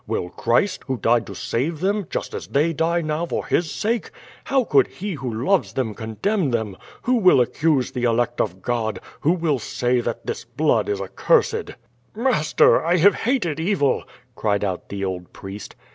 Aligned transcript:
Will 0.07 0.31
Christ, 0.31 0.81
who 0.87 0.97
died 0.97 1.27
to 1.27 1.35
save 1.35 1.79
them, 1.79 2.07
just 2.09 2.33
as 2.33 2.47
they 2.47 2.73
die 2.73 3.01
now 3.01 3.27
for 3.27 3.45
His 3.45 3.69
sake?' 3.69 4.09
How 4.45 4.63
could 4.63 4.87
He 4.87 5.11
who 5.13 5.29
438 5.29 5.29
QUO 5.37 5.43
VADI8. 5.45 5.51
loves 5.51 5.73
them 5.73 5.93
condemn 5.93 6.49
them? 6.49 6.77
Who 7.03 7.13
will 7.17 7.39
accuse 7.39 7.91
the 7.91 8.05
elect 8.05 8.39
o£ 8.39 8.61
God? 8.63 8.99
Who 9.19 9.33
will 9.33 9.59
say 9.59 10.01
that 10.01 10.25
this 10.25 10.43
blood 10.43 10.89
is 10.89 10.99
accursed?'' 10.99 11.75
"Master, 12.15 12.81
1 12.81 12.97
have 12.97 13.13
liated 13.27 13.59
evil!'' 13.59 14.05
cried 14.33 14.63
out 14.63 14.89
the 14.89 15.05
old 15.05 15.33
priest. 15.33 15.75